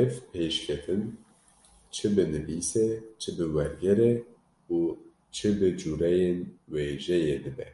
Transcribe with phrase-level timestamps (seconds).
[0.00, 1.02] ev pêşketin
[1.94, 2.88] çi bi nivîsê,
[3.20, 4.14] çi bi wergerê
[4.76, 4.78] û
[5.34, 6.38] çi bi cûreyên
[6.72, 7.68] wêjeyê dibe.